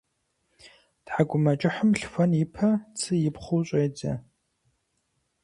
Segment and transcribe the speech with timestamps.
[1.05, 2.69] Тхьэкӏумэкӏыхьым лъхуэн ипэ
[2.99, 4.13] цы ипхъыу щӏедзэ.